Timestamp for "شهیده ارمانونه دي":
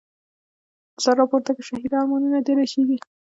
1.69-2.51